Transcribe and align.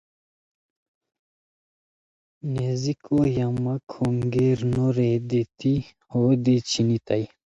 نیزیکو 2.53 3.17
یہ 3.35 3.47
مہ 3.63 3.75
کھونگیر 3.91 4.57
نو 4.73 4.85
رے 4.97 5.11
دیتی 5.29 5.73
ہو 6.11 6.23
دی 6.43 6.55
چھینتائے 6.69 7.25